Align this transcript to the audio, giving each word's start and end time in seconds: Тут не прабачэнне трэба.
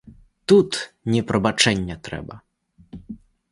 Тут 0.51 0.71
не 1.17 1.21
прабачэнне 1.29 1.95
трэба. 2.09 2.35